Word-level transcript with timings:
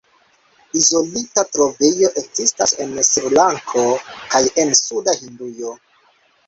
Izolita 0.79 1.43
trovejo 1.57 2.11
ekzistas 2.23 2.73
en 2.87 2.97
Srilanko 3.11 3.85
kaj 4.35 4.45
en 4.65 4.77
suda 4.85 5.19
Hindujo. 5.23 5.81